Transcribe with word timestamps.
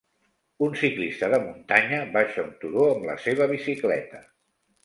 Un 0.67 0.71
ciclista 0.79 1.29
de 1.33 1.39
muntanya 1.43 2.01
baixa 2.17 2.47
un 2.47 2.51
turó 2.65 2.89
amb 2.97 3.07
la 3.11 3.19
seva 3.27 3.49
bicicleta. 3.53 4.27